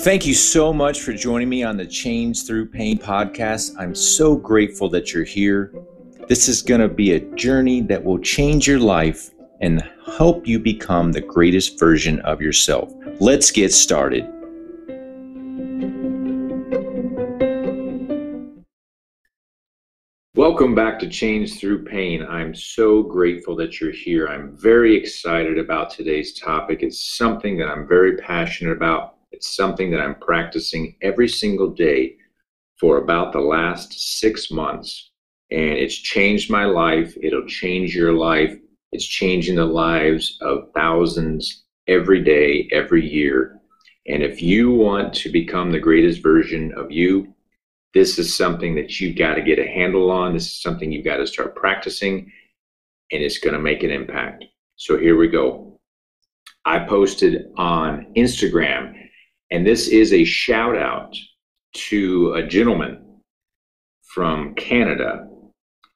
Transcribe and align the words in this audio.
Thank 0.00 0.24
you 0.24 0.32
so 0.32 0.72
much 0.72 1.02
for 1.02 1.12
joining 1.12 1.50
me 1.50 1.62
on 1.62 1.76
the 1.76 1.84
Change 1.84 2.46
Through 2.46 2.70
Pain 2.70 2.96
podcast. 2.96 3.74
I'm 3.78 3.94
so 3.94 4.34
grateful 4.34 4.88
that 4.88 5.12
you're 5.12 5.24
here. 5.24 5.74
This 6.26 6.48
is 6.48 6.62
going 6.62 6.80
to 6.80 6.88
be 6.88 7.12
a 7.12 7.20
journey 7.34 7.82
that 7.82 8.02
will 8.02 8.18
change 8.18 8.66
your 8.66 8.78
life 8.78 9.28
and 9.60 9.86
help 10.16 10.46
you 10.46 10.58
become 10.58 11.12
the 11.12 11.20
greatest 11.20 11.78
version 11.78 12.18
of 12.20 12.40
yourself. 12.40 12.90
Let's 13.20 13.50
get 13.50 13.74
started. 13.74 14.24
Welcome 20.34 20.74
back 20.74 20.98
to 21.00 21.10
Change 21.10 21.60
Through 21.60 21.84
Pain. 21.84 22.24
I'm 22.26 22.54
so 22.54 23.02
grateful 23.02 23.54
that 23.56 23.82
you're 23.82 23.92
here. 23.92 24.28
I'm 24.28 24.56
very 24.56 24.96
excited 24.96 25.58
about 25.58 25.90
today's 25.90 26.32
topic. 26.32 26.82
It's 26.82 27.18
something 27.18 27.58
that 27.58 27.68
I'm 27.68 27.86
very 27.86 28.16
passionate 28.16 28.72
about. 28.72 29.16
It's 29.32 29.54
something 29.54 29.90
that 29.90 30.00
I'm 30.00 30.16
practicing 30.16 30.96
every 31.02 31.28
single 31.28 31.70
day 31.70 32.16
for 32.78 32.98
about 32.98 33.32
the 33.32 33.40
last 33.40 34.18
six 34.18 34.50
months. 34.50 35.10
And 35.50 35.72
it's 35.78 35.96
changed 35.96 36.50
my 36.50 36.64
life. 36.64 37.16
It'll 37.22 37.46
change 37.46 37.94
your 37.94 38.12
life. 38.12 38.56
It's 38.92 39.06
changing 39.06 39.56
the 39.56 39.66
lives 39.66 40.38
of 40.40 40.70
thousands 40.74 41.64
every 41.86 42.22
day, 42.22 42.68
every 42.72 43.06
year. 43.06 43.60
And 44.06 44.22
if 44.22 44.42
you 44.42 44.70
want 44.70 45.14
to 45.14 45.30
become 45.30 45.70
the 45.70 45.78
greatest 45.78 46.22
version 46.22 46.72
of 46.76 46.90
you, 46.90 47.34
this 47.92 48.18
is 48.18 48.34
something 48.34 48.74
that 48.76 49.00
you've 49.00 49.16
got 49.16 49.34
to 49.34 49.42
get 49.42 49.58
a 49.58 49.66
handle 49.66 50.10
on. 50.10 50.32
This 50.32 50.46
is 50.46 50.62
something 50.62 50.90
you've 50.90 51.04
got 51.04 51.16
to 51.16 51.26
start 51.26 51.56
practicing, 51.56 52.30
and 53.10 53.22
it's 53.22 53.38
going 53.38 53.54
to 53.54 53.60
make 53.60 53.82
an 53.82 53.90
impact. 53.90 54.44
So 54.76 54.96
here 54.96 55.16
we 55.16 55.28
go. 55.28 55.80
I 56.64 56.80
posted 56.80 57.46
on 57.56 58.12
Instagram, 58.16 58.94
and 59.50 59.66
this 59.66 59.88
is 59.88 60.12
a 60.12 60.24
shout 60.24 60.76
out 60.76 61.16
to 61.72 62.32
a 62.34 62.46
gentleman 62.46 63.04
from 64.02 64.54
Canada, 64.54 65.28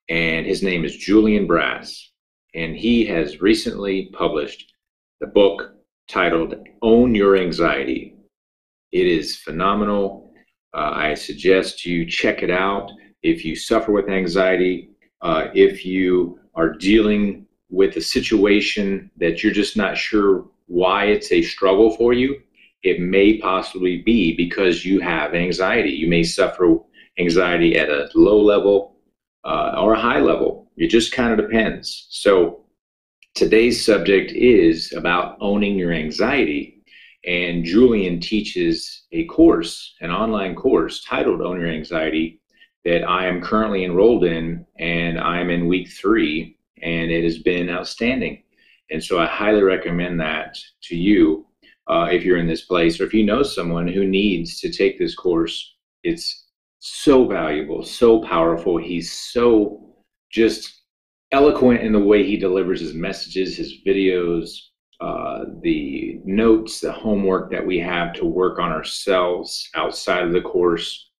and 0.09 0.47
his 0.47 0.63
name 0.63 0.85
is 0.85 0.97
Julian 0.97 1.47
Brass. 1.47 2.11
And 2.55 2.77
he 2.77 3.05
has 3.07 3.41
recently 3.41 4.11
published 4.13 4.73
the 5.21 5.27
book 5.27 5.75
titled 6.09 6.55
Own 6.83 7.15
Your 7.15 7.37
Anxiety. 7.37 8.15
It 8.93 9.07
is 9.09 9.37
phenomenal 9.37 10.25
uh, 10.75 10.91
I 10.93 11.15
suggest 11.15 11.87
you 11.87 12.05
check 12.05 12.43
it 12.43 12.51
out. 12.51 12.91
If 13.23 13.45
you 13.45 13.55
suffer 13.55 13.93
with 13.93 14.09
anxiety, 14.09 14.91
uh, 15.23 15.47
if 15.55 15.85
you 15.87 16.41
are 16.55 16.71
dealing 16.71 17.47
with 17.71 17.97
a 17.97 18.01
situation 18.01 19.11
that 19.17 19.43
you're 19.43 19.53
just 19.53 19.77
not 19.77 19.97
sure 19.97 20.47
why 20.67 21.07
it's 21.07 21.31
a 21.31 21.43
struggle 21.43 21.97
for 21.97 22.13
you, 22.13 22.41
it 22.85 23.01
may 23.01 23.39
possibly 23.39 24.03
be 24.03 24.37
because 24.37 24.85
you 24.85 25.01
have 25.01 25.35
anxiety. 25.35 25.91
You 25.91 26.07
may 26.07 26.23
suffer 26.23 26.79
anxiety 27.19 27.77
at 27.77 27.89
a 27.89 28.09
low 28.15 28.41
level 28.41 28.97
uh, 29.45 29.75
or 29.79 29.95
a 29.95 30.01
high 30.01 30.21
level. 30.21 30.71
It 30.77 30.89
just 30.89 31.13
kind 31.13 31.33
of 31.33 31.49
depends. 31.49 32.07
So 32.11 32.65
today's 33.35 33.85
subject 33.85 34.33
is 34.33 34.93
about 34.93 35.37
owning 35.41 35.77
your 35.77 35.93
anxiety 35.93 36.75
and 37.27 37.65
Julian 37.65 38.21
teaches 38.21 39.05
a 39.13 39.25
course, 39.25 39.95
an 40.01 40.11
online 40.11 40.55
course 40.55 41.03
titled 41.05 41.41
Own 41.41 41.59
Your 41.59 41.71
Anxiety 41.71 42.41
that 42.85 43.09
I 43.09 43.27
am 43.27 43.41
currently 43.41 43.85
enrolled 43.85 44.25
in, 44.25 44.67
and 44.79 45.19
I'm 45.19 45.49
in 45.49 45.67
week 45.67 45.89
three, 45.91 46.59
and 46.83 47.11
it 47.11 47.25
has 47.25 47.39
been 47.39 47.71
outstanding. 47.71 48.43
And 48.91 49.03
so 49.03 49.19
I 49.19 49.27
highly 49.27 49.63
recommend 49.63 50.21
that 50.21 50.59
to 50.83 50.97
you 50.97 51.47
uh, 51.89 52.09
if 52.11 52.25
you're 52.25 52.39
in 52.39 52.47
this 52.47 52.63
place 52.63 53.01
or 53.01 53.05
if 53.05 53.15
you 53.15 53.25
know 53.25 53.43
someone 53.43 53.89
who 53.89 54.07
needs 54.07 54.61
to 54.61 54.71
take 54.71 54.99
this 54.99 55.15
course. 55.15 55.75
It's 56.03 56.49
so 56.81 57.27
valuable, 57.27 57.83
so 57.83 58.21
powerful. 58.23 58.77
He's 58.77 59.13
so 59.13 59.95
just 60.31 60.83
eloquent 61.33 61.81
in 61.81 61.93
the 61.93 61.99
way 61.99 62.25
he 62.25 62.37
delivers 62.37 62.81
his 62.81 62.95
messages, 62.95 63.57
his 63.57 63.83
videos, 63.87 64.51
uh, 65.01 65.45
the 65.63 66.21
notes, 66.25 66.81
the 66.81 66.93
homework 66.93 67.51
that 67.51 67.67
we 67.67 67.79
have 67.79 68.13
to 68.15 68.25
work 68.25 68.59
on 68.59 68.71
ourselves 68.71 69.69
outside 69.75 70.23
of 70.23 70.33
the 70.33 70.41
course. 70.41 71.11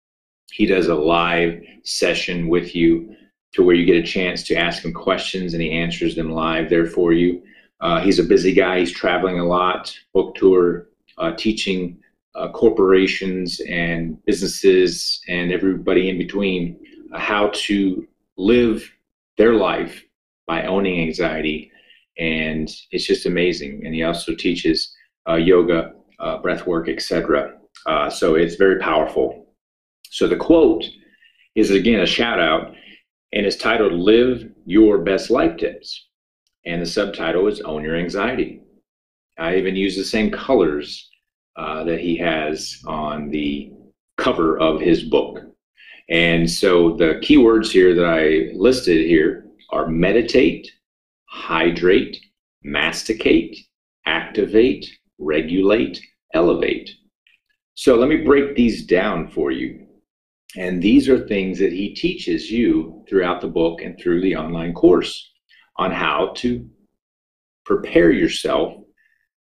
He 0.53 0.67
does 0.67 0.87
a 0.87 0.95
live 0.95 1.61
session 1.83 2.49
with 2.49 2.75
you 2.77 3.15
to 3.55 3.63
where 3.63 3.75
you 3.75 3.85
get 3.85 3.97
a 3.97 4.07
chance 4.07 4.43
to 4.45 4.55
ask 4.55 4.85
him 4.85 4.93
questions 4.93 5.55
and 5.55 5.63
he 5.63 5.71
answers 5.71 6.15
them 6.15 6.31
live 6.31 6.71
there 6.71 6.87
for 6.87 7.13
you. 7.13 7.43
Uh, 7.85 8.01
he's 8.01 8.19
a 8.19 8.25
busy 8.25 8.55
guy. 8.55 8.81
He's 8.81 8.91
traveling 8.91 9.39
a 9.39 9.45
lot, 9.45 9.95
book 10.15 10.35
tour, 10.37 10.89
uh, 11.19 11.33
teaching 11.37 11.99
uh, 12.35 12.49
corporations 12.49 13.61
and 13.69 14.25
businesses 14.25 15.21
and 15.29 15.53
everybody 15.53 16.09
in 16.09 16.17
between 16.17 16.81
uh, 17.13 17.19
how 17.19 17.51
to 17.53 18.09
live 18.39 18.91
their 19.37 19.53
life 19.53 20.03
by 20.47 20.67
owning 20.67 21.01
anxiety 21.01 21.71
and 22.19 22.71
it's 22.91 23.05
just 23.05 23.27
amazing. 23.27 23.83
And 23.85 23.95
he 23.95 24.03
also 24.03 24.35
teaches 24.35 24.95
uh, 25.29 25.35
yoga, 25.35 25.93
uh, 26.21 26.39
breath 26.39 26.67
work, 26.67 26.89
etc. 26.89 27.53
So 28.11 28.35
it's 28.35 28.55
very 28.55 28.79
powerful. 28.79 29.47
So 30.11 30.27
the 30.27 30.37
quote 30.37 30.85
is 31.55 31.71
again 31.71 32.01
a 32.01 32.07
shout 32.07 32.39
out, 32.39 32.73
and 33.33 33.45
it's 33.45 33.57
titled 33.57 33.93
"Live 33.93 34.49
Your 34.65 34.99
Best 34.99 35.29
Life 35.29 35.57
Tips," 35.57 36.07
and 36.67 36.81
the 36.81 36.87
subtitle 36.87 37.47
is 37.47 37.61
"Own 37.61 37.83
Your 37.83 37.97
Anxiety." 37.97 38.61
I 39.39 39.57
even 39.57 39.77
use 39.77 39.97
the 39.97 40.05
same 40.05 40.31
colors 40.31 41.11
uh, 41.57 41.85
that 41.85 42.01
he 42.01 42.17
has 42.19 42.83
on 42.87 43.31
the 43.31 43.73
cover 44.17 44.59
of 44.59 44.81
his 44.81 45.03
book. 45.05 45.41
And 46.09 46.51
so 46.51 46.97
the 46.97 47.21
keywords 47.23 47.71
here 47.71 47.95
that 47.95 48.05
I 48.05 48.55
listed 48.57 49.07
here 49.07 49.47
are 49.71 49.89
meditate, 49.89 50.71
hydrate, 51.27 52.19
masticate, 52.63 53.57
activate, 54.07 54.87
regulate, 55.19 56.01
elevate. 56.35 56.91
So 57.75 57.97
let 57.97 58.09
me 58.09 58.19
break 58.19 58.55
these 58.55 58.87
down 58.87 59.29
for 59.29 59.51
you. 59.51 59.87
And 60.57 60.81
these 60.81 61.09
are 61.09 61.27
things 61.27 61.59
that 61.59 61.73
he 61.73 61.95
teaches 61.95 62.51
you 62.51 63.05
throughout 63.09 63.41
the 63.41 63.49
book 63.49 63.81
and 63.81 63.99
through 63.99 64.21
the 64.21 64.37
online 64.37 64.73
course 64.73 65.33
on 65.77 65.91
how 65.91 66.33
to 66.37 66.69
prepare 67.65 68.11
yourself 68.11 68.75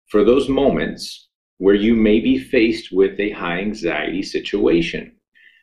for 0.09 0.25
those 0.25 0.49
moments 0.49 1.29
where 1.59 1.75
you 1.75 1.95
may 1.95 2.21
be 2.21 2.39
faced 2.39 2.93
with 2.93 3.19
a 3.19 3.31
high 3.31 3.61
anxiety 3.61 4.23
situation. 4.23 5.17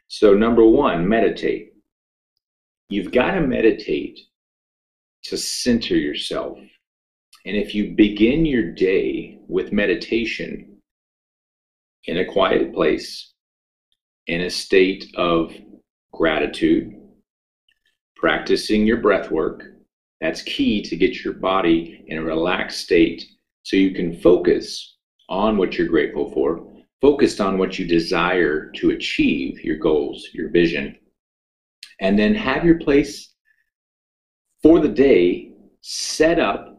So, 0.08 0.34
number 0.34 0.66
one, 0.66 1.08
meditate. 1.08 1.74
You've 2.90 3.12
got 3.12 3.32
to 3.32 3.42
meditate 3.42 4.20
to 5.24 5.38
center 5.38 5.96
yourself. 5.96 6.58
And 7.46 7.58
if 7.58 7.74
you 7.74 7.94
begin 7.96 8.46
your 8.46 8.72
day 8.72 9.40
with 9.48 9.72
meditation 9.72 10.78
in 12.06 12.18
a 12.18 12.26
quiet 12.26 12.74
place, 12.74 13.34
in 14.28 14.42
a 14.42 14.50
state 14.50 15.06
of 15.16 15.54
gratitude, 16.14 16.94
practicing 18.16 18.86
your 18.86 18.98
breath 18.98 19.32
work, 19.32 19.73
that's 20.24 20.42
key 20.44 20.82
to 20.82 20.96
get 20.96 21.22
your 21.22 21.34
body 21.34 22.06
in 22.08 22.18
a 22.18 22.24
relaxed 22.24 22.80
state 22.80 23.26
so 23.64 23.76
you 23.76 23.94
can 23.94 24.18
focus 24.22 24.96
on 25.28 25.58
what 25.58 25.78
you're 25.78 25.90
grateful 25.90 26.32
for, 26.32 26.66
focused 27.02 27.42
on 27.42 27.58
what 27.58 27.78
you 27.78 27.86
desire 27.86 28.72
to 28.72 28.92
achieve, 28.92 29.60
your 29.66 29.76
goals, 29.76 30.26
your 30.34 30.50
vision, 30.50 30.96
and 32.00 32.18
then 32.18 32.34
have 32.34 32.64
your 32.64 32.80
place 32.80 33.34
for 34.62 34.80
the 34.80 34.88
day 34.88 35.52
set 35.82 36.40
up 36.40 36.74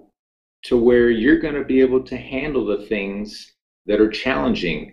to 0.63 0.79
where 0.79 1.11
you're 1.11 1.39
going 1.39 1.55
to 1.55 1.65
be 1.65 1.83
able 1.83 2.03
to 2.03 2.17
handle 2.17 2.65
the 2.65 2.87
things 2.87 3.53
that 3.85 4.01
are 4.01 4.09
challenging 4.09 4.91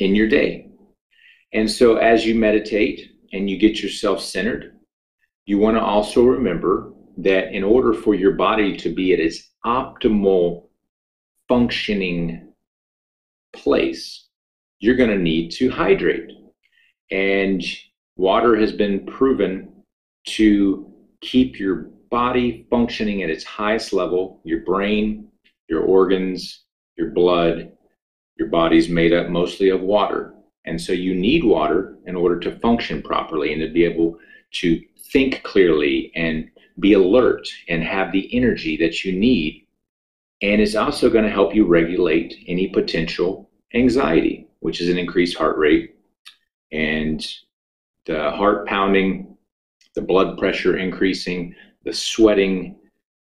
in 0.00 0.16
your 0.16 0.26
day. 0.26 0.66
And 1.52 1.70
so 1.70 1.94
as 1.94 2.26
you 2.26 2.34
meditate 2.34 3.08
and 3.32 3.48
you 3.48 3.56
get 3.56 3.80
yourself 3.80 4.20
centered, 4.20 4.72
you 5.46 5.58
want 5.58 5.76
to 5.76 5.80
also 5.80 6.24
remember 6.24 6.93
that 7.18 7.52
in 7.52 7.62
order 7.62 7.94
for 7.94 8.14
your 8.14 8.32
body 8.32 8.76
to 8.78 8.92
be 8.92 9.12
at 9.12 9.20
its 9.20 9.50
optimal 9.64 10.68
functioning 11.48 12.52
place, 13.52 14.26
you're 14.78 14.96
going 14.96 15.10
to 15.10 15.18
need 15.18 15.50
to 15.52 15.70
hydrate. 15.70 16.30
And 17.10 17.62
water 18.16 18.56
has 18.56 18.72
been 18.72 19.06
proven 19.06 19.72
to 20.26 20.92
keep 21.20 21.58
your 21.58 21.90
body 22.10 22.66
functioning 22.70 23.22
at 23.22 23.30
its 23.30 23.44
highest 23.44 23.92
level, 23.92 24.40
your 24.44 24.60
brain, 24.60 25.28
your 25.68 25.82
organs, 25.82 26.64
your 26.96 27.10
blood, 27.10 27.72
your 28.38 28.48
body's 28.48 28.88
made 28.88 29.12
up 29.12 29.28
mostly 29.28 29.68
of 29.68 29.80
water. 29.80 30.34
And 30.64 30.80
so 30.80 30.92
you 30.92 31.14
need 31.14 31.44
water 31.44 31.96
in 32.06 32.16
order 32.16 32.38
to 32.40 32.58
function 32.60 33.02
properly 33.02 33.52
and 33.52 33.60
to 33.62 33.68
be 33.68 33.84
able 33.84 34.18
to 34.52 34.80
think 35.12 35.42
clearly 35.42 36.10
and 36.14 36.50
be 36.78 36.92
alert 36.94 37.46
and 37.68 37.82
have 37.82 38.12
the 38.12 38.34
energy 38.34 38.76
that 38.78 39.04
you 39.04 39.12
need. 39.12 39.66
And 40.42 40.60
it's 40.60 40.74
also 40.74 41.08
going 41.08 41.24
to 41.24 41.30
help 41.30 41.54
you 41.54 41.66
regulate 41.66 42.34
any 42.46 42.68
potential 42.68 43.50
anxiety, 43.74 44.48
which 44.60 44.80
is 44.80 44.88
an 44.88 44.98
increased 44.98 45.36
heart 45.36 45.56
rate 45.56 45.96
and 46.72 47.26
the 48.06 48.30
heart 48.32 48.66
pounding, 48.66 49.36
the 49.94 50.02
blood 50.02 50.36
pressure 50.38 50.76
increasing, 50.76 51.54
the 51.84 51.92
sweating, 51.92 52.76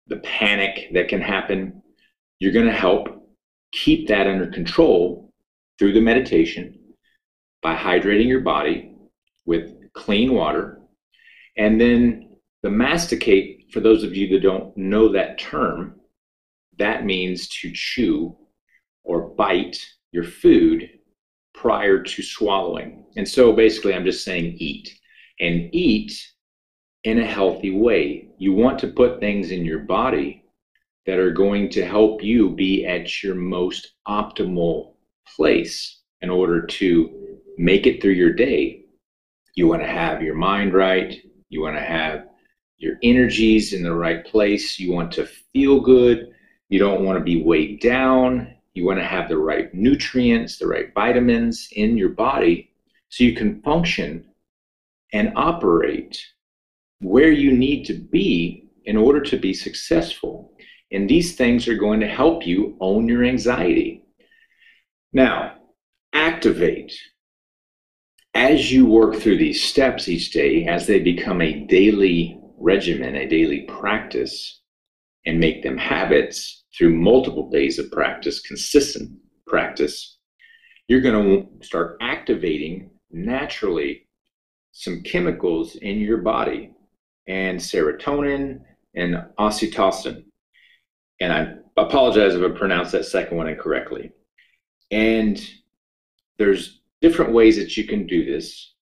the 0.07 0.19
panic 0.19 0.91
that 0.93 1.09
can 1.09 1.21
happen. 1.21 1.83
You're 2.39 2.53
going 2.53 2.67
to 2.67 2.73
help 2.73 3.09
keep 3.73 4.09
that 4.09 4.27
under 4.27 4.47
control 4.47 5.33
through 5.79 5.93
the 5.93 6.01
meditation 6.01 6.79
by 7.63 7.75
hydrating 7.75 8.29
your 8.29 8.41
body 8.41 8.93
with 9.47 9.75
clean 9.95 10.35
water. 10.35 10.81
And 11.57 11.81
then 11.81 12.28
the 12.63 12.71
masticate, 12.71 13.67
for 13.73 13.81
those 13.81 14.03
of 14.03 14.17
you 14.17 14.29
that 14.29 14.43
don't 14.43 14.77
know 14.77 15.13
that 15.13 15.39
term, 15.39 16.01
that 16.79 17.05
means 17.05 17.49
to 17.49 17.71
chew 17.73 18.37
or 19.05 19.31
bite 19.31 19.79
your 20.13 20.25
food 20.25 20.89
prior 21.55 22.03
to 22.03 22.23
swallowing. 22.23 23.05
And 23.17 23.29
so 23.29 23.53
basically, 23.53 23.95
I'm 23.95 24.05
just 24.05 24.25
saying 24.25 24.57
eat 24.59 24.91
and 25.41 25.69
eat 25.73 26.13
in 27.05 27.21
a 27.21 27.27
healthy 27.27 27.71
way. 27.71 28.29
You 28.39 28.53
want 28.53 28.79
to 28.81 28.89
put 28.89 29.21
things 29.21 29.51
in 29.51 29.65
your 29.65 29.81
body 29.81 30.45
that 31.07 31.19
are 31.19 31.33
going 31.33 31.71
to 31.71 31.87
help 31.87 32.23
you 32.23 32.51
be 32.51 32.87
at 32.87 33.23
your 33.23 33.35
most 33.35 33.95
optimal 34.07 34.95
place 35.37 36.03
in 36.21 36.31
order 36.31 36.67
to 36.67 37.39
make 37.57 37.87
it 37.87 38.01
through 38.01 38.13
your 38.13 38.33
day. 38.33 38.85
You 39.55 39.67
want 39.67 39.83
to 39.83 39.89
have 39.89 40.23
your 40.23 40.35
mind 40.35 40.75
right. 40.75 41.17
You 41.49 41.63
want 41.63 41.77
to 41.77 41.83
have 41.83 42.28
your 42.79 42.95
energies 43.03 43.73
in 43.73 43.83
the 43.83 43.95
right 43.95 44.25
place. 44.25 44.79
You 44.79 44.93
want 44.93 45.13
to 45.13 45.27
feel 45.53 45.81
good. 45.81 46.33
You 46.69 46.79
don't 46.79 47.05
want 47.05 47.19
to 47.19 47.25
be 47.25 47.43
weighed 47.43 47.81
down. 47.81 48.55
You 48.75 48.87
want 48.87 49.01
to 49.01 49.05
have 49.05 49.29
the 49.29 49.39
right 49.39 49.73
nutrients, 49.75 50.59
the 50.59 50.69
right 50.69 50.93
vitamins 50.95 51.69
in 51.73 51.97
your 51.97 52.11
body 52.11 52.71
so 53.09 53.25
you 53.25 53.35
can 53.35 53.61
function 53.63 54.25
and 55.13 55.33
operate 55.37 56.25
where 57.01 57.31
you 57.33 57.53
need 57.57 57.85
to 57.87 57.95
be 57.95 58.69
in 58.85 58.97
order 58.97 59.21
to 59.21 59.37
be 59.37 59.53
successful. 59.53 60.53
And 60.93 61.09
these 61.09 61.37
things 61.37 61.69
are 61.69 61.77
going 61.77 62.01
to 62.01 62.09
help 62.09 62.47
you 62.47 62.77
own 62.81 63.09
your 63.09 63.25
anxiety. 63.25 64.05
Now, 65.13 65.55
activate. 66.13 66.93
As 68.35 68.71
you 68.71 68.87
work 68.87 69.17
through 69.17 69.39
these 69.39 69.63
steps 69.63 70.09
each 70.09 70.31
day, 70.31 70.67
as 70.67 70.87
they 70.87 71.01
become 71.01 71.43
a 71.43 71.67
daily 71.67 72.39
regimen, 72.59 73.17
a 73.17 73.29
daily 73.29 73.63
practice, 73.63 74.61
and 75.27 75.39
make 75.39 75.63
them 75.63 75.77
habits 75.77 76.65
through 76.77 76.95
multiple 76.95 77.51
days 77.51 77.79
of 77.79 77.91
practice, 77.91 78.41
consistent 78.41 79.11
practice, 79.47 80.19
you're 80.87 81.01
going 81.01 81.47
to 81.61 81.67
start 81.67 81.99
activating 82.01 82.91
naturally 83.11 84.07
some 84.73 85.03
chemicals 85.03 85.77
in 85.77 85.99
your 85.99 86.19
body 86.19 86.73
and 87.27 87.59
serotonin 87.59 88.61
and 88.95 89.23
oxytocin. 89.39 90.25
And 91.21 91.33
I 91.33 91.55
apologize 91.77 92.35
if 92.35 92.43
I 92.43 92.57
pronounced 92.57 92.93
that 92.93 93.05
second 93.05 93.37
one 93.37 93.49
incorrectly. 93.49 94.13
And 94.91 95.39
there's 96.39 96.81
different 97.01 97.33
ways 97.33 97.57
that 97.57 97.77
you 97.77 97.85
can 97.85 98.07
do 98.07 98.25
this. 98.25 98.75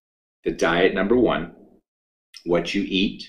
The 0.45 0.53
diet, 0.53 0.95
number 0.95 1.17
one, 1.17 1.55
what 2.45 2.75
you 2.75 2.85
eat, 2.87 3.27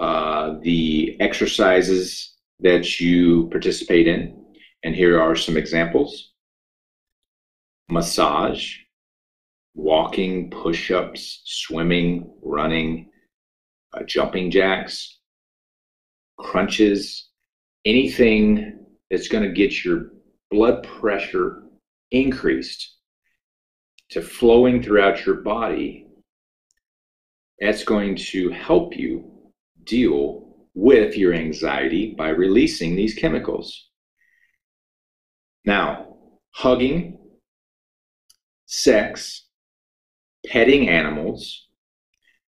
uh, 0.00 0.54
the 0.62 1.14
exercises 1.20 2.36
that 2.60 2.98
you 2.98 3.48
participate 3.50 4.08
in. 4.08 4.34
And 4.82 4.94
here 4.94 5.20
are 5.20 5.36
some 5.36 5.58
examples 5.58 6.32
massage, 7.90 8.76
walking, 9.74 10.48
push 10.50 10.90
ups, 10.90 11.42
swimming, 11.44 12.32
running, 12.42 13.10
uh, 13.92 14.04
jumping 14.04 14.50
jacks, 14.50 15.18
crunches, 16.38 17.28
anything 17.84 18.86
that's 19.10 19.28
going 19.28 19.44
to 19.44 19.52
get 19.52 19.84
your 19.84 20.12
blood 20.50 20.82
pressure 20.82 21.64
increased 22.10 22.96
to 24.10 24.22
flowing 24.22 24.82
throughout 24.82 25.26
your 25.26 25.36
body, 25.36 26.06
that's 27.58 27.84
going 27.84 28.16
to 28.16 28.50
help 28.50 28.96
you 28.96 29.39
deal 29.84 30.56
with 30.74 31.16
your 31.16 31.34
anxiety 31.34 32.14
by 32.16 32.28
releasing 32.28 32.94
these 32.94 33.14
chemicals. 33.14 33.88
Now, 35.64 36.16
hugging, 36.52 37.18
sex, 38.66 39.46
petting 40.46 40.88
animals, 40.88 41.66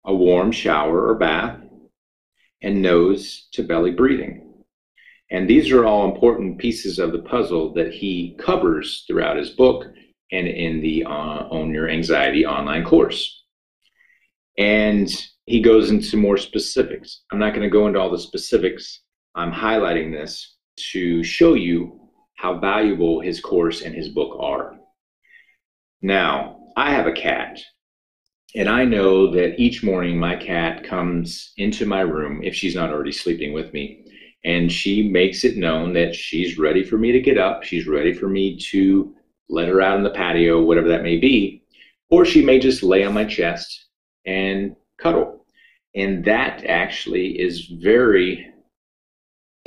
a 0.04 0.14
warm 0.14 0.52
shower 0.52 1.08
or 1.08 1.14
bath, 1.14 1.60
and 2.62 2.80
nose 2.80 3.48
to 3.52 3.62
belly 3.62 3.90
breathing. 3.90 4.64
And 5.30 5.48
these 5.48 5.70
are 5.72 5.84
all 5.84 6.12
important 6.12 6.58
pieces 6.58 6.98
of 6.98 7.12
the 7.12 7.22
puzzle 7.22 7.72
that 7.74 7.92
he 7.92 8.36
covers 8.38 9.04
throughout 9.06 9.36
his 9.36 9.50
book 9.50 9.86
and 10.30 10.46
in 10.46 10.80
the 10.80 11.04
uh, 11.04 11.48
Own 11.50 11.72
Your 11.72 11.88
Anxiety 11.88 12.46
online 12.46 12.84
course. 12.84 13.44
And 14.58 15.10
he 15.46 15.60
goes 15.60 15.90
into 15.90 16.16
more 16.16 16.36
specifics. 16.36 17.22
I'm 17.30 17.38
not 17.38 17.50
going 17.50 17.62
to 17.62 17.70
go 17.70 17.86
into 17.86 17.98
all 17.98 18.10
the 18.10 18.18
specifics. 18.18 19.00
I'm 19.34 19.52
highlighting 19.52 20.12
this 20.12 20.56
to 20.92 21.22
show 21.22 21.54
you 21.54 22.00
how 22.36 22.58
valuable 22.58 23.20
his 23.20 23.40
course 23.40 23.82
and 23.82 23.94
his 23.94 24.08
book 24.08 24.36
are. 24.40 24.78
Now, 26.00 26.58
I 26.76 26.90
have 26.92 27.06
a 27.06 27.12
cat, 27.12 27.60
and 28.54 28.68
I 28.68 28.84
know 28.84 29.30
that 29.32 29.60
each 29.60 29.82
morning 29.82 30.18
my 30.18 30.36
cat 30.36 30.84
comes 30.84 31.52
into 31.56 31.86
my 31.86 32.00
room, 32.00 32.42
if 32.42 32.54
she's 32.54 32.74
not 32.74 32.90
already 32.90 33.12
sleeping 33.12 33.52
with 33.52 33.72
me, 33.72 34.04
and 34.44 34.70
she 34.70 35.08
makes 35.08 35.44
it 35.44 35.56
known 35.56 35.92
that 35.92 36.14
she's 36.14 36.58
ready 36.58 36.82
for 36.82 36.98
me 36.98 37.12
to 37.12 37.20
get 37.20 37.38
up. 37.38 37.62
She's 37.62 37.86
ready 37.86 38.12
for 38.12 38.28
me 38.28 38.58
to 38.70 39.14
let 39.48 39.68
her 39.68 39.80
out 39.80 39.96
on 39.96 40.02
the 40.02 40.10
patio, 40.10 40.60
whatever 40.62 40.88
that 40.88 41.04
may 41.04 41.18
be. 41.18 41.62
Or 42.10 42.24
she 42.24 42.44
may 42.44 42.58
just 42.58 42.82
lay 42.82 43.04
on 43.04 43.14
my 43.14 43.24
chest 43.24 43.86
and 44.26 44.74
cuddle. 44.98 45.31
And 45.94 46.24
that 46.24 46.64
actually 46.64 47.40
is 47.40 47.66
very 47.66 48.52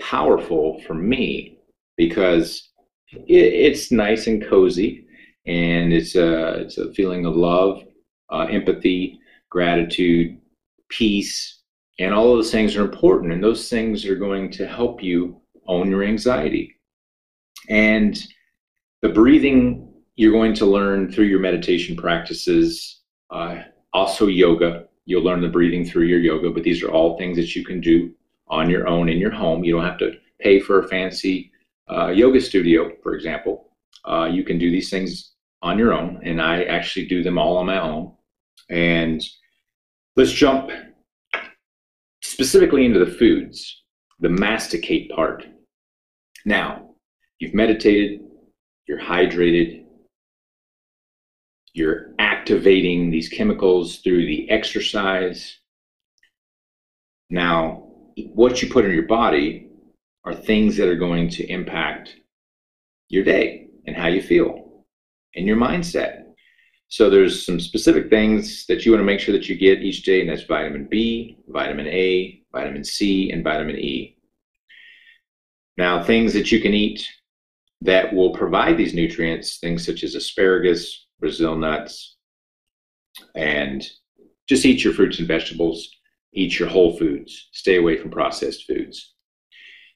powerful 0.01 0.81
for 0.87 0.93
me 0.93 1.59
because 1.97 2.69
it, 3.11 3.25
it's 3.27 3.91
nice 3.91 4.27
and 4.27 4.45
cozy 4.45 5.05
and 5.45 5.93
it's 5.93 6.15
a, 6.15 6.61
it's 6.61 6.77
a 6.77 6.91
feeling 6.93 7.25
of 7.25 7.35
love, 7.35 7.83
uh, 8.31 8.47
empathy, 8.49 9.19
gratitude, 9.49 10.37
peace, 10.89 11.61
and 11.99 12.13
all 12.13 12.31
of 12.31 12.37
those 12.37 12.51
things 12.51 12.75
are 12.75 12.83
important. 12.83 13.31
And 13.31 13.43
those 13.43 13.69
things 13.69 14.05
are 14.05 14.15
going 14.15 14.51
to 14.51 14.67
help 14.67 15.01
you 15.01 15.39
own 15.67 15.89
your 15.89 16.03
anxiety. 16.03 16.75
And 17.69 18.21
the 19.01 19.09
breathing 19.09 19.93
you're 20.15 20.31
going 20.31 20.53
to 20.55 20.65
learn 20.65 21.11
through 21.11 21.25
your 21.25 21.39
meditation 21.39 21.95
practices, 21.95 23.01
uh, 23.29 23.59
also 23.93 24.27
yoga, 24.27 24.85
You'll 25.05 25.23
learn 25.23 25.41
the 25.41 25.47
breathing 25.47 25.85
through 25.85 26.05
your 26.05 26.19
yoga, 26.19 26.49
but 26.49 26.63
these 26.63 26.83
are 26.83 26.91
all 26.91 27.17
things 27.17 27.37
that 27.37 27.55
you 27.55 27.63
can 27.63 27.79
do 27.79 28.13
on 28.47 28.69
your 28.69 28.87
own 28.87 29.09
in 29.09 29.17
your 29.17 29.31
home. 29.31 29.63
You 29.63 29.75
don't 29.75 29.85
have 29.85 29.99
to 29.99 30.13
pay 30.39 30.59
for 30.59 30.79
a 30.79 30.87
fancy 30.87 31.51
uh, 31.89 32.07
yoga 32.07 32.41
studio, 32.41 32.91
for 33.03 33.15
example. 33.15 33.69
Uh, 34.03 34.25
you 34.31 34.43
can 34.43 34.57
do 34.57 34.71
these 34.71 34.89
things 34.89 35.31
on 35.61 35.77
your 35.77 35.93
own, 35.93 36.19
and 36.23 36.41
I 36.41 36.63
actually 36.63 37.07
do 37.07 37.23
them 37.23 37.37
all 37.37 37.57
on 37.57 37.65
my 37.65 37.79
own. 37.79 38.13
And 38.69 39.23
let's 40.15 40.31
jump 40.31 40.71
specifically 42.21 42.85
into 42.85 43.03
the 43.03 43.11
foods, 43.11 43.83
the 44.19 44.29
masticate 44.29 45.11
part. 45.11 45.45
Now, 46.45 46.95
you've 47.39 47.53
meditated, 47.53 48.21
you're 48.87 49.01
hydrated, 49.01 49.84
you're 51.75 52.13
activating 52.19 53.11
these 53.11 53.27
chemicals 53.27 53.97
through 53.97 54.25
the 54.25 54.49
exercise. 54.49 55.59
Now, 57.29 57.89
what 58.15 58.61
you 58.61 58.69
put 58.69 58.85
in 58.85 58.91
your 58.91 59.07
body 59.07 59.67
are 60.23 60.33
things 60.33 60.77
that 60.77 60.87
are 60.87 60.95
going 60.95 61.29
to 61.31 61.45
impact 61.51 62.15
your 63.09 63.25
day 63.25 63.67
and 63.85 63.95
how 63.95 64.07
you 64.07 64.21
feel 64.21 64.85
and 65.35 65.45
your 65.45 65.57
mindset. 65.57 66.23
So 66.87 67.09
there's 67.09 67.45
some 67.45 67.59
specific 67.59 68.09
things 68.09 68.65
that 68.67 68.85
you 68.85 68.93
want 68.93 69.01
to 69.01 69.05
make 69.05 69.19
sure 69.19 69.33
that 69.33 69.49
you 69.49 69.57
get 69.57 69.81
each 69.81 70.03
day, 70.03 70.21
and 70.21 70.29
that's 70.29 70.43
vitamin 70.43 70.87
B, 70.89 71.39
vitamin 71.49 71.87
A, 71.87 72.41
vitamin 72.53 72.85
C, 72.85 73.31
and 73.31 73.43
vitamin 73.43 73.75
E. 73.75 74.17
Now, 75.75 76.01
things 76.01 76.31
that 76.35 76.53
you 76.53 76.61
can 76.61 76.73
eat 76.73 77.05
that 77.81 78.13
will 78.13 78.31
provide 78.31 78.77
these 78.77 78.93
nutrients, 78.93 79.57
things 79.57 79.85
such 79.85 80.05
as 80.05 80.15
asparagus, 80.15 81.04
Brazil 81.25 81.55
nuts, 81.55 82.17
and 83.33 83.83
just 84.47 84.63
eat 84.63 84.83
your 84.83 84.93
fruits 84.93 85.17
and 85.17 85.27
vegetables, 85.27 85.89
eat 86.35 86.59
your 86.59 86.69
whole 86.69 86.95
foods, 86.95 87.49
stay 87.51 87.77
away 87.77 87.97
from 87.97 88.11
processed 88.11 88.67
foods. 88.67 89.15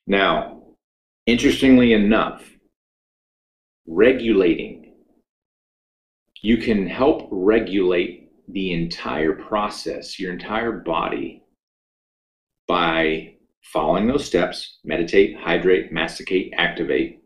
Now, 0.08 0.64
interestingly 1.28 1.94
enough, 1.94 2.44
regulating 3.86 4.96
you 6.42 6.58
can 6.58 6.88
help 6.88 7.28
regulate 7.30 8.32
the 8.48 8.74
entire 8.74 9.34
process, 9.34 10.20
your 10.20 10.34
entire 10.34 10.72
body, 10.72 11.44
by 12.68 13.36
following 13.62 14.08
those 14.08 14.26
steps 14.26 14.80
meditate, 14.84 15.38
hydrate, 15.38 15.92
masticate, 15.92 16.56
activate. 16.58 17.20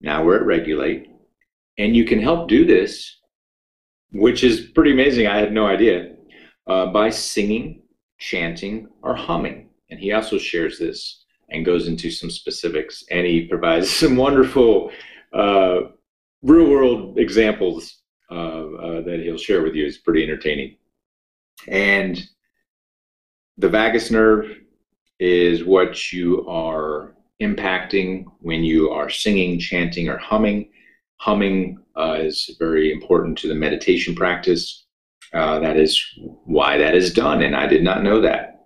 Now 0.00 0.24
we're 0.24 0.36
at 0.36 0.46
regulate. 0.46 1.10
And 1.80 1.96
you 1.96 2.04
can 2.04 2.20
help 2.20 2.46
do 2.46 2.66
this, 2.66 3.16
which 4.12 4.44
is 4.44 4.68
pretty 4.74 4.92
amazing. 4.92 5.26
I 5.26 5.38
had 5.38 5.50
no 5.50 5.66
idea, 5.66 6.12
uh, 6.66 6.86
by 6.92 7.08
singing, 7.08 7.82
chanting, 8.18 8.86
or 9.02 9.14
humming. 9.14 9.70
And 9.88 9.98
he 9.98 10.12
also 10.12 10.36
shares 10.36 10.78
this 10.78 11.24
and 11.48 11.64
goes 11.64 11.88
into 11.88 12.10
some 12.10 12.30
specifics. 12.30 13.02
And 13.10 13.26
he 13.26 13.46
provides 13.46 13.88
some 14.00 14.14
wonderful 14.16 14.90
uh, 15.32 15.80
real 16.42 16.68
world 16.68 17.18
examples 17.18 18.02
uh, 18.30 19.00
that 19.06 19.20
he'll 19.24 19.38
share 19.38 19.62
with 19.62 19.74
you. 19.74 19.86
It's 19.86 19.96
pretty 19.96 20.22
entertaining. 20.22 20.76
And 21.66 22.22
the 23.56 23.70
vagus 23.70 24.10
nerve 24.10 24.54
is 25.18 25.64
what 25.64 26.12
you 26.12 26.46
are 26.46 27.14
impacting 27.40 28.26
when 28.40 28.64
you 28.64 28.90
are 28.90 29.08
singing, 29.08 29.58
chanting, 29.58 30.10
or 30.10 30.18
humming. 30.18 30.68
Humming 31.20 31.78
uh, 31.98 32.16
is 32.18 32.56
very 32.58 32.90
important 32.90 33.36
to 33.38 33.48
the 33.48 33.54
meditation 33.54 34.14
practice. 34.14 34.86
Uh, 35.34 35.58
that 35.58 35.76
is 35.76 36.02
why 36.44 36.78
that 36.78 36.94
is 36.94 37.12
done, 37.12 37.42
and 37.42 37.54
I 37.54 37.66
did 37.66 37.84
not 37.84 38.02
know 38.02 38.22
that. 38.22 38.64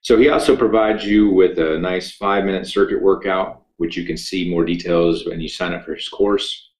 So 0.00 0.16
he 0.16 0.30
also 0.30 0.56
provides 0.56 1.04
you 1.04 1.28
with 1.28 1.58
a 1.58 1.78
nice 1.78 2.12
five 2.12 2.46
minute 2.46 2.66
circuit 2.66 3.02
workout, 3.02 3.64
which 3.76 3.98
you 3.98 4.06
can 4.06 4.16
see 4.16 4.48
more 4.48 4.64
details 4.64 5.26
when 5.26 5.42
you 5.42 5.48
sign 5.48 5.74
up 5.74 5.84
for 5.84 5.94
his 5.94 6.08
course. 6.08 6.70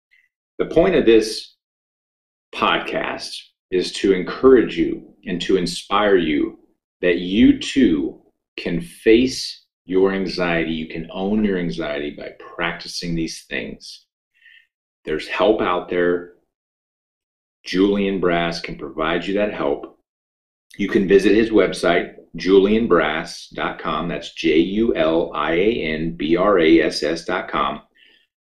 The 0.58 0.64
point 0.64 0.94
of 0.94 1.04
this 1.04 1.54
podcast 2.54 3.36
is 3.70 3.92
to 3.92 4.14
encourage 4.14 4.78
you 4.78 5.06
and 5.26 5.38
to 5.42 5.58
inspire 5.58 6.16
you 6.16 6.58
that 7.02 7.18
you 7.18 7.58
too 7.58 8.22
can 8.56 8.80
face 8.80 9.66
your 9.84 10.12
anxiety. 10.12 10.72
You 10.72 10.88
can 10.88 11.10
own 11.12 11.44
your 11.44 11.58
anxiety 11.58 12.12
by 12.16 12.30
practicing 12.38 13.14
these 13.14 13.44
things. 13.50 14.06
There's 15.04 15.28
help 15.28 15.60
out 15.60 15.88
there. 15.88 16.34
Julian 17.64 18.20
Brass 18.20 18.60
can 18.60 18.76
provide 18.76 19.26
you 19.26 19.34
that 19.34 19.52
help. 19.52 19.98
You 20.76 20.88
can 20.88 21.08
visit 21.08 21.34
his 21.34 21.50
website, 21.50 22.14
julianbrass.com. 22.36 24.08
That's 24.08 24.32
J 24.34 24.58
U 24.58 24.94
L 24.94 25.32
I 25.34 25.52
A 25.52 25.82
N 25.82 26.16
B 26.16 26.36
R 26.36 26.58
A 26.58 26.80
S 26.82 27.02
S.com. 27.02 27.82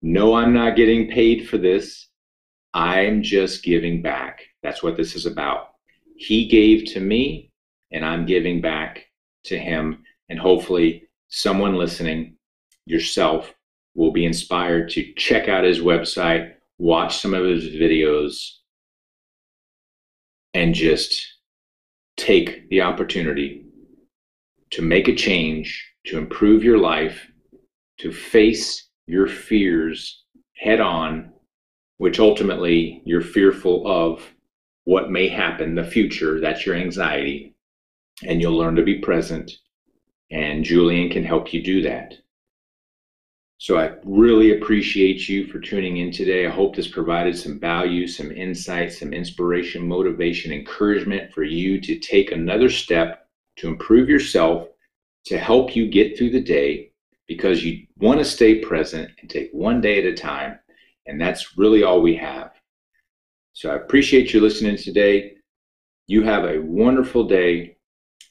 No, 0.01 0.33
I'm 0.33 0.53
not 0.53 0.75
getting 0.75 1.09
paid 1.09 1.47
for 1.47 1.57
this. 1.57 2.07
I'm 2.73 3.21
just 3.21 3.63
giving 3.63 4.01
back. 4.01 4.41
That's 4.63 4.81
what 4.81 4.97
this 4.97 5.15
is 5.15 5.25
about. 5.25 5.67
He 6.15 6.47
gave 6.47 6.85
to 6.93 6.99
me, 6.99 7.51
and 7.91 8.05
I'm 8.05 8.25
giving 8.25 8.61
back 8.61 9.05
to 9.45 9.57
him. 9.57 10.03
And 10.29 10.39
hopefully, 10.39 11.03
someone 11.27 11.75
listening, 11.75 12.37
yourself, 12.85 13.53
will 13.95 14.11
be 14.11 14.25
inspired 14.25 14.89
to 14.89 15.13
check 15.13 15.47
out 15.49 15.63
his 15.63 15.79
website, 15.79 16.53
watch 16.77 17.17
some 17.17 17.33
of 17.33 17.45
his 17.45 17.65
videos, 17.65 18.49
and 20.53 20.73
just 20.73 21.21
take 22.17 22.69
the 22.69 22.81
opportunity 22.81 23.65
to 24.71 24.81
make 24.81 25.07
a 25.07 25.15
change, 25.15 25.87
to 26.05 26.17
improve 26.17 26.63
your 26.63 26.77
life, 26.77 27.27
to 27.99 28.11
face 28.11 28.89
your 29.07 29.27
fears 29.27 30.23
head 30.55 30.79
on, 30.79 31.31
which 31.97 32.19
ultimately 32.19 33.01
you're 33.05 33.21
fearful 33.21 33.87
of 33.87 34.23
what 34.85 35.11
may 35.11 35.27
happen, 35.27 35.75
the 35.75 35.83
future. 35.83 36.39
That's 36.39 36.65
your 36.65 36.75
anxiety. 36.75 37.55
And 38.23 38.41
you'll 38.41 38.57
learn 38.57 38.75
to 38.75 38.83
be 38.83 38.99
present. 38.99 39.51
And 40.31 40.63
Julian 40.63 41.09
can 41.09 41.23
help 41.23 41.53
you 41.53 41.63
do 41.63 41.81
that. 41.83 42.15
So 43.61 43.77
I 43.77 43.91
really 44.03 44.57
appreciate 44.57 45.29
you 45.29 45.45
for 45.45 45.59
tuning 45.59 45.97
in 45.97 46.11
today. 46.11 46.47
I 46.47 46.49
hope 46.49 46.75
this 46.75 46.87
provided 46.87 47.37
some 47.37 47.59
value, 47.59 48.07
some 48.07 48.31
insight, 48.31 48.91
some 48.91 49.13
inspiration, 49.13 49.87
motivation, 49.87 50.51
encouragement 50.51 51.31
for 51.31 51.43
you 51.43 51.79
to 51.79 51.99
take 51.99 52.31
another 52.31 52.71
step 52.71 53.27
to 53.57 53.67
improve 53.67 54.09
yourself, 54.09 54.69
to 55.25 55.37
help 55.37 55.75
you 55.75 55.87
get 55.87 56.17
through 56.17 56.31
the 56.31 56.41
day 56.41 56.91
because 57.27 57.63
you 57.63 57.85
want 57.99 58.17
to 58.17 58.25
stay 58.25 58.55
present 58.55 59.11
and 59.21 59.29
take 59.29 59.51
one 59.51 59.79
day 59.79 59.99
at 59.99 60.11
a 60.11 60.15
time. 60.15 60.57
And 61.05 61.21
that's 61.21 61.55
really 61.55 61.83
all 61.83 62.01
we 62.01 62.15
have. 62.15 62.53
So 63.53 63.69
I 63.69 63.75
appreciate 63.75 64.33
you 64.33 64.41
listening 64.41 64.75
today. 64.75 65.35
You 66.07 66.23
have 66.23 66.45
a 66.45 66.59
wonderful 66.59 67.25
day. 67.25 67.77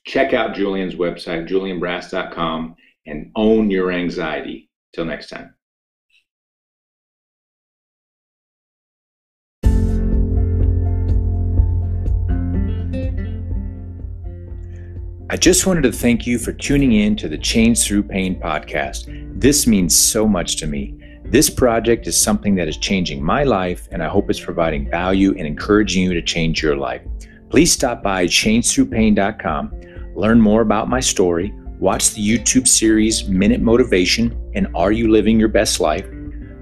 Check 0.04 0.32
out 0.32 0.56
Julian's 0.56 0.96
website, 0.96 1.49
julianbrass.com, 1.49 2.75
and 3.06 3.30
own 3.37 3.70
your 3.70 3.92
anxiety. 3.92 4.70
Till 4.92 5.04
next 5.04 5.28
time. 5.28 5.54
I 15.32 15.37
just 15.37 15.64
wanted 15.64 15.85
to 15.85 15.92
thank 15.92 16.26
you 16.26 16.40
for 16.40 16.52
tuning 16.52 16.90
in 16.90 17.14
to 17.14 17.28
the 17.28 17.38
Change 17.38 17.85
Through 17.85 18.02
Pain 18.02 18.40
podcast. 18.40 19.40
This 19.40 19.64
means 19.64 19.94
so 19.94 20.26
much 20.26 20.56
to 20.56 20.66
me. 20.66 20.97
This 21.25 21.49
project 21.49 22.09
is 22.09 22.20
something 22.20 22.56
that 22.56 22.66
is 22.66 22.76
changing 22.76 23.23
my 23.23 23.44
life, 23.44 23.88
and 23.92 24.02
I 24.02 24.09
hope 24.09 24.28
it's 24.28 24.40
providing 24.40 24.90
value 24.90 25.30
and 25.38 25.47
encouraging 25.47 26.02
you 26.02 26.14
to 26.14 26.23
change 26.23 26.61
your 26.61 26.76
life. 26.76 27.02
Please 27.49 27.73
stop 27.73 28.02
by 28.02 28.26
changethroughpain.com, 28.26 29.80
learn 30.16 30.40
more 30.40 30.62
about 30.62 30.88
my 30.88 30.99
story, 30.99 31.54
Watch 31.80 32.10
the 32.10 32.20
YouTube 32.20 32.68
series 32.68 33.26
Minute 33.26 33.62
Motivation 33.62 34.38
and 34.54 34.68
Are 34.75 34.92
You 34.92 35.10
Living 35.10 35.40
Your 35.40 35.49
Best 35.49 35.80
Life? 35.80 36.06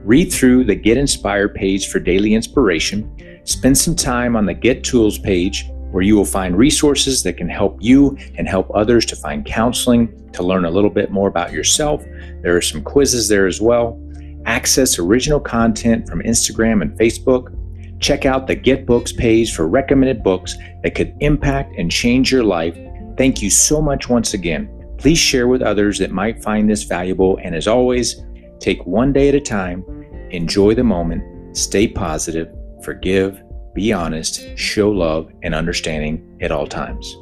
Read 0.05 0.33
through 0.33 0.63
the 0.63 0.77
Get 0.77 0.97
Inspired 0.97 1.57
page 1.57 1.89
for 1.89 1.99
daily 1.99 2.35
inspiration. 2.35 3.43
Spend 3.43 3.77
some 3.77 3.97
time 3.97 4.37
on 4.37 4.47
the 4.47 4.55
Get 4.55 4.85
Tools 4.85 5.19
page 5.19 5.69
where 5.91 6.05
you 6.05 6.15
will 6.15 6.25
find 6.25 6.57
resources 6.57 7.25
that 7.25 7.37
can 7.37 7.49
help 7.49 7.79
you 7.81 8.17
and 8.37 8.49
help 8.49 8.71
others 8.77 9.05
to 9.07 9.17
find 9.17 9.45
counseling, 9.45 10.31
to 10.35 10.45
learn 10.45 10.65
a 10.65 10.71
little 10.71 10.89
bit 10.89 11.11
more 11.11 11.27
about 11.27 11.53
yourself. 11.53 12.05
There 12.43 12.57
are 12.57 12.63
some 12.63 12.85
quizzes 12.85 13.27
there 13.27 13.49
as 13.49 13.61
well. 13.61 14.01
Access 14.47 15.01
original 15.01 15.41
content 15.41 16.09
from 16.09 16.23
Instagram 16.23 16.81
and 16.81 16.97
Facebook. 16.97 17.53
Check 17.99 18.25
out 18.25 18.47
the 18.47 18.55
Get 18.55 18.87
Books 18.87 19.13
page 19.13 19.53
for 19.53 19.67
recommended 19.67 20.23
books 20.23 20.55
that 20.85 20.95
could 20.95 21.13
impact 21.19 21.75
and 21.77 21.91
change 21.91 22.31
your 22.31 22.45
life. 22.45 22.79
Thank 23.17 23.43
you 23.43 23.51
so 23.51 23.83
much 23.83 24.09
once 24.09 24.33
again. 24.33 24.78
Please 24.99 25.19
share 25.19 25.47
with 25.47 25.63
others 25.63 25.99
that 25.99 26.11
might 26.11 26.43
find 26.43 26.69
this 26.69 26.83
valuable. 26.83 27.39
And 27.43 27.55
as 27.55 27.69
always, 27.69 28.23
take 28.59 28.85
one 28.85 29.13
day 29.13 29.29
at 29.29 29.35
a 29.35 29.41
time, 29.41 29.85
enjoy 30.31 30.75
the 30.75 30.85
moment, 30.85 31.57
stay 31.57 31.87
positive, 31.87 32.49
forgive, 32.83 33.43
be 33.75 33.93
honest, 33.93 34.57
show 34.59 34.91
love 34.91 35.31
and 35.43 35.55
understanding 35.55 36.37
at 36.41 36.51
all 36.51 36.67
times. 36.67 37.17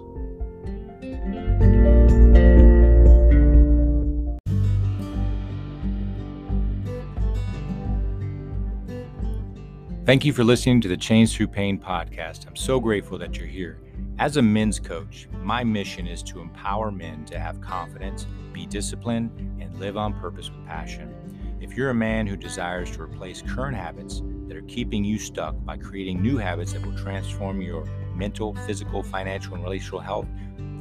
Thank 10.07 10.25
you 10.25 10.33
for 10.33 10.45
listening 10.45 10.81
to 10.83 10.89
the 10.89 10.97
Change 10.97 11.35
Through 11.35 11.49
Pain 11.49 11.81
podcast. 11.81 12.47
I'm 12.47 12.55
so 12.55 12.79
grateful 12.79 13.19
that 13.19 13.37
you're 13.37 13.49
here. 13.49 13.81
As 14.21 14.37
a 14.37 14.43
men's 14.43 14.79
coach, 14.79 15.27
my 15.43 15.65
mission 15.65 16.07
is 16.07 16.23
to 16.23 16.39
empower 16.39 16.93
men 16.93 17.25
to 17.25 17.41
have 17.41 17.61
confidence, 17.61 18.29
be 18.53 18.67
disciplined, 18.67 19.33
and 19.61 19.81
live 19.81 19.97
on 19.97 20.15
purpose 20.21 20.49
with 20.49 20.65
passion. 20.65 21.13
If 21.61 21.77
you're 21.77 21.91
a 21.91 21.95
man 21.95 22.29
who 22.29 22.37
desires 22.37 22.89
to 22.93 23.03
replace 23.03 23.43
current 23.43 23.77
habits 23.77 24.23
that 24.47 24.57
are 24.57 24.63
keeping 24.69 25.05
you 25.05 25.19
stuck 25.19 25.57
by 25.65 25.77
creating 25.77 26.23
new 26.23 26.37
habits 26.37 26.73
that 26.75 26.87
will 26.87 26.97
transform 26.97 27.61
your 27.61 27.85
mental, 28.15 28.55
physical, 28.65 29.03
financial, 29.03 29.55
and 29.55 29.65
relational 29.65 29.99
health, 29.99 30.29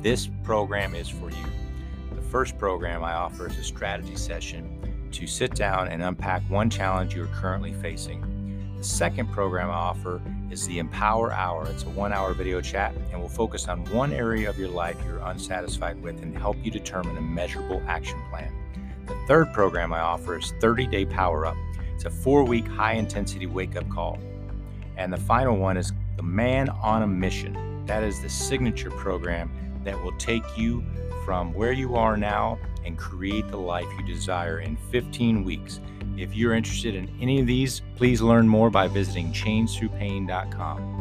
this 0.04 0.30
program 0.44 0.94
is 0.94 1.10
for 1.10 1.32
you. 1.32 1.46
The 2.14 2.22
first 2.22 2.60
program 2.60 3.04
I 3.04 3.14
offer 3.14 3.48
is 3.48 3.58
a 3.58 3.64
strategy 3.64 4.18
session 4.18 5.10
to 5.14 5.26
sit 5.26 5.56
down 5.56 5.88
and 5.88 6.04
unpack 6.04 6.44
one 6.48 6.70
challenge 6.70 7.16
you 7.16 7.24
are 7.24 7.28
currently 7.42 7.74
facing 7.74 8.35
second 8.86 9.32
program 9.32 9.70
I 9.70 9.74
offer 9.74 10.22
is 10.52 10.68
the 10.68 10.80
Empower 10.80 11.34
Hour. 11.34 11.68
It's 11.70 11.84
a 11.84 11.90
one 11.90 12.14
hour 12.14 12.34
video 12.34 12.62
chat 12.62 12.94
and 13.12 13.20
will 13.20 13.28
focus 13.28 13.68
on 13.68 13.84
one 13.86 14.14
area 14.14 14.50
of 14.50 14.60
your 14.60 14.70
life 14.70 14.96
you're 15.06 15.20
unsatisfied 15.20 16.02
with 16.02 16.22
and 16.22 16.38
help 16.38 16.58
you 16.64 16.72
determine 16.72 17.18
a 17.18 17.22
measurable 17.22 17.82
action 17.88 18.22
plan. 18.30 18.54
The 19.08 19.16
third 19.28 19.52
program 19.54 19.92
I 19.92 20.00
offer 20.00 20.38
is 20.38 20.54
30 20.62 20.88
Day 20.88 21.06
Power 21.06 21.46
Up. 21.46 21.58
It's 21.94 22.06
a 22.06 22.10
four 22.10 22.44
week 22.44 22.68
high 22.68 22.94
intensity 22.94 23.48
wake 23.48 23.76
up 23.76 23.90
call. 23.90 24.20
And 24.98 25.12
the 25.12 25.18
final 25.18 25.58
one 25.58 25.78
is 25.78 25.92
the 26.16 26.24
Man 26.24 26.70
on 26.70 27.02
a 27.02 27.08
Mission. 27.08 27.86
That 27.88 28.04
is 28.04 28.22
the 28.22 28.30
signature 28.30 28.92
program 28.92 29.52
that 29.84 30.02
will 30.02 30.16
take 30.18 30.44
you 30.58 30.84
from 31.26 31.54
where 31.54 31.72
you 31.72 31.96
are 31.96 32.18
now 32.18 32.60
and 32.86 32.98
create 32.98 33.48
the 33.50 33.58
life 33.58 33.88
you 33.98 34.06
desire 34.06 34.60
in 34.60 34.78
15 34.92 35.44
weeks. 35.44 35.80
If 36.18 36.36
you're 36.36 36.54
interested 36.54 36.96
in 36.96 37.10
any 37.22 37.42
of 37.42 37.48
these, 37.48 37.82
please 37.96 38.22
learn 38.22 38.48
more 38.48 38.70
by 38.70 38.88
visiting 38.88 39.34
changethroughpain.com. 39.34 40.95